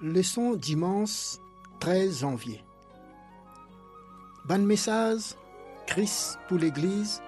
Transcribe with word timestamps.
Leçon 0.00 0.54
dimanche 0.54 1.38
13 1.80 2.20
janvier. 2.20 2.64
Ban 4.44 4.60
message, 4.60 5.34
Christ 5.88 6.38
pour 6.46 6.58
l'Église 6.58 7.20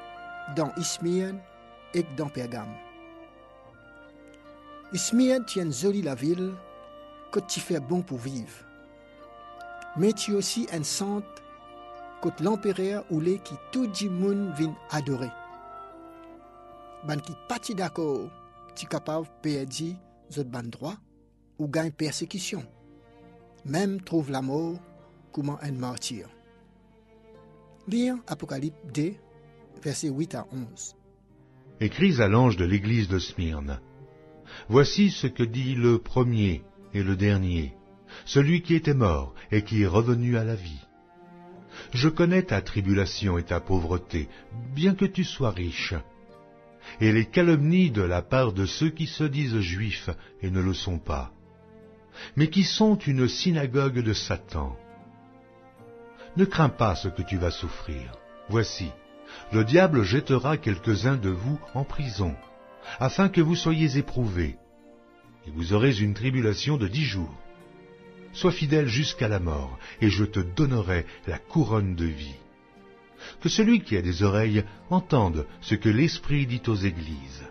dans 0.55 0.73
Ismien 0.77 1.35
et 1.95 2.05
dans 2.17 2.29
Pergame. 2.29 2.73
Ismien 4.93 5.43
tient 5.43 5.69
jolie 5.69 6.03
la 6.03 6.15
ville 6.15 6.55
que 7.33 7.41
tu 7.41 7.59
fais 7.59 7.81
bon 7.81 8.03
pour 8.03 8.19
vivre. 8.19 8.65
Mais 9.97 10.13
tu 10.13 10.31
es 10.31 10.37
aussi 10.37 10.69
un 10.73 10.85
centre 10.85 11.43
que 12.23 12.29
l'empereur 12.41 13.05
ou 13.11 13.19
les 13.19 13.41
qui 13.41 13.55
tout 13.73 13.91
le 14.01 14.11
monde 14.11 14.55
vient 14.55 14.77
adorer. 14.93 15.33
Ban 17.03 17.17
qui 17.17 17.35
pas 17.49 17.59
d'accord, 17.75 18.31
tu 18.77 18.87
capable 18.87 19.27
perdre 19.43 19.97
ce 20.29 20.43
ban 20.43 20.63
ou 21.61 21.69
gagne 21.69 21.93
persécution. 21.93 22.65
Même 23.65 24.01
trouve 24.01 24.31
la 24.31 24.41
mort 24.41 24.81
comme 25.31 25.57
un 25.61 25.73
martyr. 25.73 26.27
Lire 27.87 28.17
Apocalypse 28.27 28.79
2, 28.95 29.15
versets 29.83 30.09
8 30.09 30.35
à 30.35 30.47
11. 30.51 30.97
Écris 31.81 32.21
à 32.21 32.29
l'ange 32.29 32.57
de 32.57 32.65
l'église 32.65 33.09
de 33.09 33.19
Smyrne. 33.19 33.79
Voici 34.69 35.11
ce 35.11 35.27
que 35.27 35.43
dit 35.43 35.75
le 35.75 35.99
premier 35.99 36.63
et 36.95 37.03
le 37.03 37.15
dernier, 37.15 37.75
celui 38.25 38.63
qui 38.63 38.75
était 38.75 38.95
mort 38.95 39.35
et 39.53 39.63
qui 39.63 39.83
est 39.83 39.87
revenu 39.87 40.37
à 40.37 40.45
la 40.45 40.55
vie. 40.55 40.87
Je 41.93 42.09
connais 42.09 42.43
ta 42.43 42.63
tribulation 42.63 43.39
et 43.39 43.45
ta 43.45 43.61
pauvreté, 43.61 44.29
bien 44.75 44.95
que 44.95 45.05
tu 45.05 45.25
sois 45.25 45.51
riche, 45.51 45.95
et 47.01 47.13
les 47.13 47.27
calomnies 47.27 47.91
de 47.91 48.03
la 48.03 48.23
part 48.23 48.53
de 48.53 48.67
ceux 48.67 48.91
qui 48.91 49.07
se 49.07 49.25
disent 49.25 49.61
juifs 49.61 50.11
et 50.43 50.51
ne 50.51 50.61
le 50.61 50.75
sont 50.75 50.99
pas, 50.99 51.33
mais 52.37 52.49
qui 52.49 52.65
sont 52.65 52.97
une 52.97 53.29
synagogue 53.29 54.01
de 54.01 54.13
Satan. 54.13 54.77
Ne 56.37 56.45
crains 56.45 56.69
pas 56.69 56.95
ce 56.95 57.09
que 57.09 57.23
tu 57.23 57.37
vas 57.37 57.51
souffrir. 57.51 58.13
Voici, 58.49 58.91
le 59.53 59.65
diable 59.65 60.03
jettera 60.03 60.57
quelques-uns 60.57 61.17
de 61.17 61.31
vous 61.31 61.59
en 61.75 61.85
prison, 61.85 62.35
afin 62.99 63.29
que 63.29 63.41
vous 63.41 63.57
soyez 63.57 63.97
éprouvés, 63.97 64.57
et 65.47 65.51
vous 65.51 65.73
aurez 65.73 66.01
une 66.01 66.15
tribulation 66.15 66.77
de 66.77 66.89
dix 66.89 67.05
jours. 67.05 67.37
Sois 68.33 68.53
fidèle 68.53 68.87
jusqu'à 68.87 69.29
la 69.29 69.41
mort, 69.41 69.79
et 70.01 70.09
je 70.09 70.25
te 70.25 70.41
donnerai 70.41 71.05
la 71.27 71.39
couronne 71.39 71.97
de 71.97 72.05
vie. 72.05 72.37
Que 73.41 73.49
celui 73.49 73.81
qui 73.81 73.97
a 73.97 74.03
des 74.03 74.23
oreilles 74.23 74.65
entende 74.89 75.47
ce 75.61 75.75
que 75.75 75.89
l'Esprit 75.89 76.47
dit 76.47 76.63
aux 76.69 76.77
églises. 76.77 77.45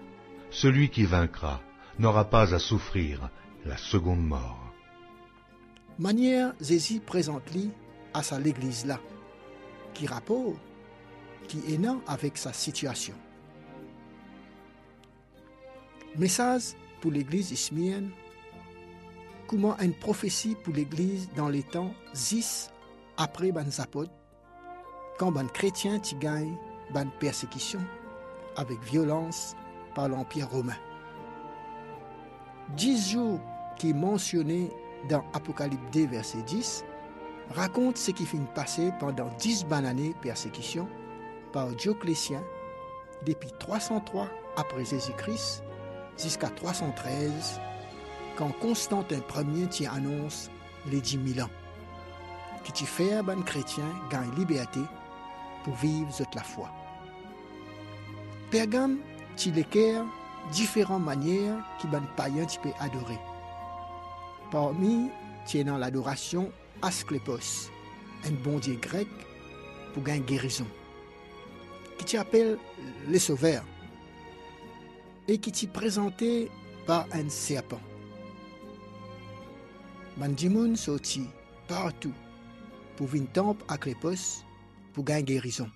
Celui 0.52 0.90
qui 0.90 1.04
vaincra 1.04 1.62
n'aura 2.00 2.30
pas 2.30 2.54
à 2.56 2.60
souffrir 2.60 3.30
la 3.66 3.78
seconde 3.78 4.26
mort. 4.26 4.74
Manière 5.98 6.54
Jésus 6.62 7.00
présente-lui 7.00 7.72
à 8.14 8.24
sa 8.24 8.40
l'église 8.40 8.86
là, 8.86 9.00
qui 9.94 10.08
rapport, 10.08 10.54
qui 11.48 11.74
est 11.74 11.78
non 11.78 12.02
avec 12.08 12.38
sa 12.38 12.54
situation. 12.54 13.16
Message 16.16 16.74
pour 17.02 17.12
l'église 17.12 17.52
ismienne, 17.52 18.10
comment 19.48 19.78
une 19.80 19.94
prophétie 19.94 20.56
pour 20.64 20.74
l'église 20.74 21.30
dans 21.36 21.50
les 21.50 21.64
temps 21.64 21.94
10 22.14 22.72
après 23.18 23.52
ban 23.52 23.70
zapot, 23.70 24.08
quand 25.18 25.32
ban 25.32 25.48
chrétien 25.48 26.00
qui 26.00 26.16
gagne 26.16 26.56
ban 26.94 27.08
persécution 27.20 27.82
avec 28.56 28.80
violence 28.84 29.56
par 29.96 30.08
l'Empire 30.08 30.50
romain. 30.50 30.78
Dix 32.76 33.12
jours 33.12 33.40
qui 33.80 33.90
est 33.90 33.94
mentionné 33.94 34.70
dans 35.10 35.24
Apocalypse 35.34 35.82
2, 35.94 36.08
verset 36.08 36.44
10, 36.44 36.86
raconte 37.56 37.98
ce 37.98 38.12
qui 38.12 38.26
finit 38.26 38.46
passer 38.54 38.92
pendant 39.00 39.30
dix 39.40 39.66
bonnes 39.66 39.86
années 39.86 40.14
persécution 40.22 40.88
par 41.52 41.70
Dioclétien 41.70 42.44
depuis 43.26 43.50
303 43.58 44.28
après 44.58 44.86
Jésus-Christ 44.86 45.64
jusqu'à 46.18 46.50
313 46.50 47.60
quand 48.38 48.52
Constantin 48.62 49.20
Ier 49.36 49.68
t'y 49.68 49.88
annonce 49.88 50.52
les 50.92 51.02
dix 51.02 51.18
mille 51.18 51.42
ans 51.42 51.50
qui 52.64 52.72
t'y 52.72 52.86
fait 52.86 53.14
un 53.14 53.24
bon 53.24 53.42
chrétien 53.44 53.86
gagne 54.12 54.32
liberté 54.38 54.82
pour 55.64 55.74
vivre 55.76 56.16
toute 56.16 56.36
la 56.36 56.44
foi. 56.44 56.70
Pergame 58.52 58.98
t'y 59.36 59.52
l'équerre 59.52 60.04
différentes 60.52 61.04
manières 61.04 61.58
qui 61.80 61.88
ban 61.88 62.02
païen 62.16 62.46
tu 62.46 62.60
peux 62.60 62.72
adorer. 62.80 63.18
Parmi 64.52 65.10
tiennant 65.46 65.78
l'adoration 65.78 66.52
Asclepos, 66.82 67.70
un 68.26 68.32
bon 68.32 68.58
dieu 68.58 68.80
grec 68.82 69.08
pour 69.94 70.02
gagner 70.02 70.22
guérison, 70.22 70.66
qui 71.98 72.06
t'appelle 72.06 72.58
le 73.08 73.20
sauveur 73.20 73.64
et 75.28 75.38
qui 75.38 75.52
t'y 75.52 75.68
présenté 75.68 76.50
par 76.88 77.06
un 77.12 77.30
serpent. 77.30 77.82
Mandimoun 80.18 80.76
sorti 80.76 81.28
partout 81.68 82.14
pour 82.96 83.08
venir 83.08 83.32
temple 83.32 83.64
à 83.68 83.78
Clépos 83.78 84.44
pour 84.94 85.04
gagner 85.04 85.24
guérison. 85.24 85.70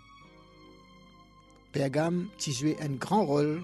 Pergame 1.71 2.27
t'y 2.39 2.51
joué 2.53 2.75
un 2.81 2.89
grand 2.89 3.23
rôle 3.23 3.63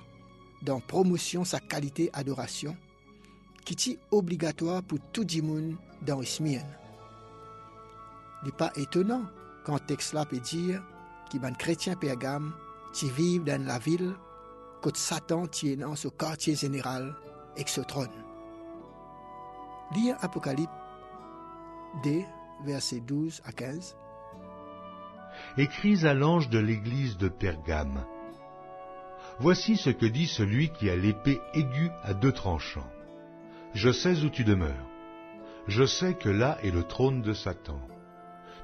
dans 0.61 0.79
promotion 0.79 1.43
sa 1.45 1.59
qualité 1.59 2.11
adoration 2.13 2.77
qui 3.75 3.91
est 3.91 3.99
obligatoire 4.11 4.83
pour 4.83 4.99
tout 5.13 5.25
le 5.31 5.41
monde 5.41 5.75
dans 6.01 6.21
Ismien. 6.21 6.61
Il 8.41 8.45
n'est 8.47 8.51
pas 8.51 8.71
étonnant 8.75 9.23
quand 9.63 9.79
texte 9.85 10.13
là 10.13 10.25
peut 10.25 10.39
dire 10.39 10.81
qu'il 11.29 11.43
un 11.45 11.53
chrétien 11.53 11.95
Pergame 11.95 12.53
qui 12.93 13.09
vivent 13.09 13.43
dans 13.43 13.63
la 13.65 13.77
ville 13.77 14.13
que 14.81 14.89
Satan 14.93 15.45
est 15.63 15.75
dans 15.75 15.95
ce 15.95 16.07
quartier 16.07 16.55
général 16.55 17.15
et 17.57 17.65
ce 17.67 17.81
trône. 17.81 18.07
Lire 19.93 20.17
Apocalypse 20.21 20.71
2, 22.03 22.21
versets 22.65 23.01
12 23.01 23.41
à 23.45 23.51
15. 23.51 23.95
Écris 25.57 26.05
à 26.05 26.13
l'ange 26.13 26.49
de 26.49 26.59
l'église 26.59 27.17
de 27.17 27.27
Pergame. 27.27 28.05
Voici 29.39 29.77
ce 29.77 29.89
que 29.89 30.05
dit 30.05 30.27
celui 30.27 30.69
qui 30.69 30.89
a 30.89 30.95
l'épée 30.95 31.39
aiguë 31.53 31.91
à 32.03 32.13
deux 32.13 32.31
tranchants. 32.31 32.87
Je 33.73 33.91
sais 33.91 34.23
où 34.23 34.29
tu 34.29 34.43
demeures. 34.43 34.87
Je 35.67 35.85
sais 35.85 36.15
que 36.15 36.29
là 36.29 36.57
est 36.63 36.71
le 36.71 36.83
trône 36.83 37.21
de 37.21 37.33
Satan. 37.33 37.79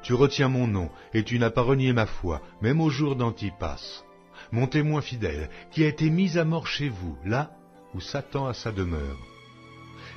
Tu 0.02 0.14
retiens 0.14 0.50
mon 0.50 0.68
nom, 0.68 0.90
et 1.14 1.24
tu 1.24 1.38
n'as 1.38 1.52
pas 1.52 1.62
renié 1.62 1.94
ma 1.94 2.06
foi, 2.06 2.42
même 2.62 2.82
au 2.82 2.90
jour 2.90 3.16
d'Antipas, 3.16 4.04
mon 4.52 4.68
témoin 4.68 5.02
fidèle, 5.02 5.50
qui 5.72 5.84
a 5.84 5.88
été 5.88 6.10
mis 6.10 6.38
à 6.38 6.46
mort 6.46 6.68
chez 6.68 6.90
vous, 6.90 7.18
là 7.26 7.52
où 7.94 8.02
Satan 8.02 8.48
a 8.48 8.54
sa 8.54 8.72
demeure. 8.72 9.18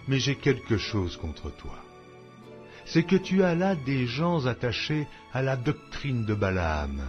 Mais 0.06 0.18
j'ai 0.18 0.36
quelque 0.36 0.78
chose 0.78 1.16
contre 1.16 1.50
toi. 1.50 1.78
C'est 2.86 3.02
que 3.02 3.16
tu 3.16 3.42
as 3.42 3.54
là 3.54 3.74
des 3.74 4.06
gens 4.06 4.46
attachés 4.46 5.06
à 5.32 5.42
la 5.42 5.56
doctrine 5.56 6.24
de 6.24 6.34
Balaam, 6.34 7.02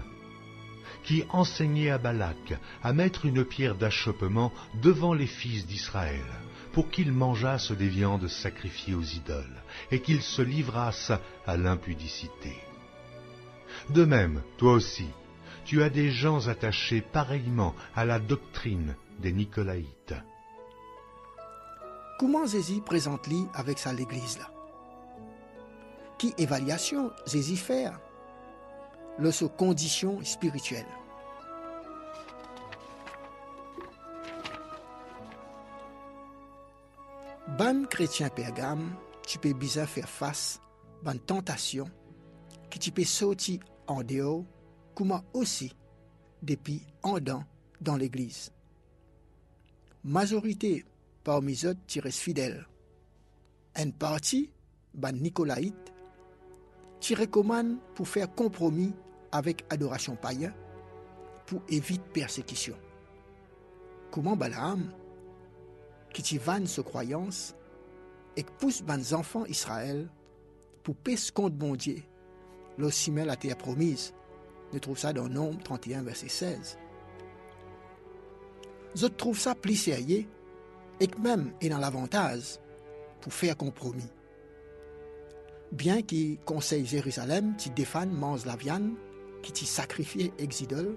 qui 1.04 1.24
enseignait 1.30 1.92
à 1.92 1.98
Balak 1.98 2.60
à 2.84 2.92
mettre 2.92 3.26
une 3.26 3.46
pierre 3.46 3.76
d'achoppement 3.76 4.52
devant 4.82 5.14
les 5.14 5.28
fils 5.28 5.66
d'Israël, 5.66 6.26
pour 6.74 6.90
qu'ils 6.90 7.12
mangeassent 7.12 7.72
des 7.72 7.88
viandes 7.88 8.28
sacrifiées 8.28 8.96
aux 8.96 9.02
idoles, 9.02 9.64
et 9.92 10.02
qu'ils 10.02 10.22
se 10.22 10.42
livrassent 10.42 11.14
à 11.46 11.58
l'impudicité. 11.58 12.56
De 13.90 14.06
même, 14.06 14.42
toi 14.58 14.74
aussi, 14.74 15.08
tu 15.66 15.84
as 15.84 15.90
des 15.90 16.12
gens 16.12 16.48
attachés 16.48 17.02
pareillement 17.02 17.76
à 17.96 18.06
la 18.06 18.20
doctrine 18.20 18.96
des 19.20 19.32
Nicolaïtes. 19.32 20.16
Comment 22.20 22.46
Jésus 22.46 22.82
présente-lui 22.82 23.46
avec 23.54 23.80
sa 23.80 23.94
l'église 23.94 24.38
là? 24.40 24.50
Qui 26.18 26.34
évaluation 26.38 27.12
Jésus 27.26 27.56
fait 27.56 27.86
Le 29.18 29.32
sa 29.32 29.48
condition 29.48 30.24
spirituelle 30.24 30.86
Ban 37.60 37.84
chrétien 37.84 38.30
Pergame, 38.30 38.96
tu 39.28 39.38
peux 39.38 39.52
bien 39.52 39.86
faire 39.86 40.08
face 40.08 40.62
à 41.06 41.12
une 41.12 41.20
tentation 41.20 41.92
qui 42.70 42.80
tu 42.80 42.90
peux 42.90 43.04
sortir 43.04 43.60
en 43.86 44.02
dehors, 44.02 44.46
comme 44.96 45.22
aussi 45.34 45.76
depuis 46.42 46.82
en 47.04 47.16
dedans 47.16 47.44
dans 47.82 47.98
l'église. 47.98 48.54
Majorité 50.06 50.86
parmi 51.26 51.60
eux 51.66 51.76
tu 51.86 52.00
restes 52.00 52.20
fidèle. 52.20 52.66
Une 53.76 53.92
partie, 53.92 54.54
ban 54.94 55.12
Nicolaïte, 55.12 55.92
tu 57.02 57.14
recommande 57.14 57.76
pour 57.94 58.08
faire 58.08 58.34
compromis 58.34 58.94
avec 59.34 59.66
adoration 59.70 60.16
païen 60.16 60.54
pour 61.46 61.62
éviter 61.68 62.10
persécution. 62.14 62.78
Comment 64.12 64.38
Balaam 64.38 64.94
qui 66.14 66.22
t'y 66.22 66.38
vanne 66.38 66.68
ce 66.68 66.82
croyance 66.82 67.56
et 68.36 68.44
pousse 68.44 68.82
ban 68.82 69.00
enfants 69.14 69.46
Israël 69.46 70.08
pour 70.84 70.96
pes 70.96 71.16
contre 71.34 71.56
bon 71.56 71.76
Dieu. 71.76 72.02
L'ossimel 72.78 73.28
la 73.28 73.36
terre 73.36 73.58
promise. 73.58 74.14
Nous 74.72 74.80
trouve 74.80 74.98
ça 74.98 75.14
dans 75.14 75.28
Nombre 75.28 75.62
31, 75.64 76.04
verset 76.04 76.30
16. 76.30 76.78
Je 78.96 79.06
trouve 79.08 79.38
ça 79.38 79.56
plus 79.56 79.76
sérieux 79.76 80.26
et 81.00 81.08
que 81.08 81.20
même 81.20 81.54
est 81.62 81.70
dans 81.70 81.78
l'avantage 81.78 82.60
pour 83.22 83.34
faire 83.34 83.58
compromis. 83.58 84.10
Bien 85.72 86.02
qu'il 86.02 86.40
conseille 86.40 86.86
Jérusalem 86.86 87.56
qui 87.58 87.70
défend 87.70 88.08
mange 88.08 88.46
la 88.46 88.56
viande, 88.56 88.92
qui 89.44 89.52
t'y 89.52 89.66
sacrifié 89.66 90.34
exidole, 90.40 90.96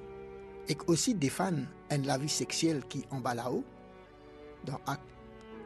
et 0.69 0.77
aussi 0.87 1.15
défend 1.15 1.53
la 1.91 2.19
vie 2.19 2.29
sexuelle 2.29 2.83
qui 2.89 3.05
en 3.11 3.21
bas 3.21 3.35
là-haut, 3.35 3.65
dans 4.65 4.81
Acte 4.87 5.03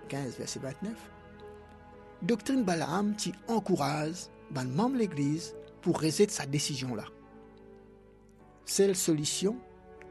15, 0.09 0.39
verset 0.39 0.61
29, 0.61 0.93
doctrine 2.23 2.65
Balaam 2.65 3.15
qui 3.17 3.33
encourage 3.49 4.27
les 4.55 4.65
membres 4.65 4.95
de 4.95 5.01
l'Église 5.01 5.55
pour 5.83 5.99
résoudre 5.99 6.31
sa 6.31 6.47
décision 6.47 6.95
là. 6.95 7.05
Seule 8.65 8.97
solution 8.97 9.57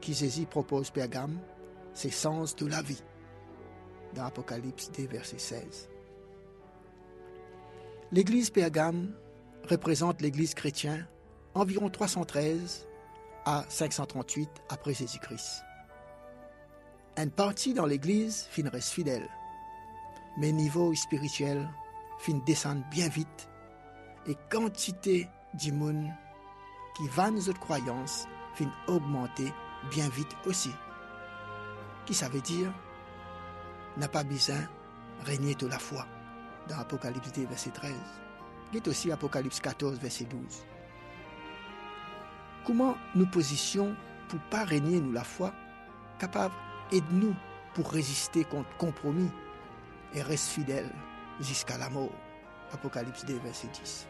qui 0.00 0.14
Jésus 0.14 0.46
propose 0.46 0.90
Pergame, 0.90 1.38
c'est 1.92 2.10
sens 2.10 2.54
de 2.56 2.66
la 2.66 2.82
vie, 2.82 3.02
dans 4.14 4.24
Apocalypse 4.24 4.90
2, 4.92 5.06
verset 5.06 5.38
16. 5.38 5.88
L'église 8.12 8.50
Pergame 8.50 9.14
représente 9.68 10.22
l'église 10.22 10.54
chrétienne 10.54 11.06
environ 11.54 11.90
313 11.90 12.86
à 13.44 13.64
538 13.68 14.48
après 14.68 14.94
Jésus-Christ. 14.94 15.65
Une 17.18 17.30
partie 17.30 17.72
dans 17.72 17.86
l'église 17.86 18.46
fin 18.50 18.68
reste 18.68 18.90
fidèle, 18.90 19.26
mais 20.36 20.52
niveau 20.52 20.94
spirituel 20.94 21.66
fin 22.18 22.38
descend 22.44 22.82
bien 22.90 23.08
vite 23.08 23.48
et 24.26 24.36
quantité 24.50 25.26
monde 25.72 26.10
qui 26.94 27.08
va 27.08 27.30
nos 27.30 27.40
autres 27.40 27.60
croyances 27.60 28.26
fin 28.54 28.70
augmenter 28.86 29.50
bien 29.90 30.10
vite 30.10 30.36
aussi. 30.44 30.70
Qui 32.04 32.12
ça 32.12 32.28
veut 32.28 32.42
dire? 32.42 32.70
N'a 33.96 34.08
pas 34.08 34.22
besoin 34.22 34.68
régner 35.24 35.54
de 35.54 35.66
la 35.66 35.78
foi 35.78 36.06
dans 36.68 36.78
Apocalypse 36.78 37.32
2, 37.32 37.46
verset 37.46 37.70
13. 37.70 37.94
Il 38.72 38.76
est 38.76 38.88
aussi 38.88 39.10
Apocalypse 39.10 39.60
14, 39.60 39.98
verset 39.98 40.24
12. 40.24 40.40
Comment 42.66 42.94
nous 43.14 43.26
position 43.26 43.96
pour 44.28 44.40
pas 44.50 44.64
régner 44.64 45.00
nous 45.00 45.12
la 45.12 45.24
foi, 45.24 45.54
capable 46.18 46.54
aide-nous 46.92 47.34
pour 47.74 47.90
résister 47.90 48.44
contre 48.44 48.74
compromis 48.76 49.30
et 50.14 50.22
reste 50.22 50.48
fidèle 50.48 50.90
jusqu'à 51.40 51.78
la 51.78 51.90
mort. 51.90 52.12
Apocalypse 52.72 53.24
2, 53.24 53.38
verset 53.38 53.68
10. 53.68 54.06